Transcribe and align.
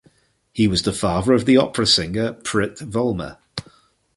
He 0.51 0.67
was 0.67 0.81
the 0.81 0.93
father 0.93 1.31
of 1.33 1.45
the 1.45 1.57
opera 1.57 1.85
singer 1.85 2.33
Priit 2.33 2.79
Volmer. 2.79 3.37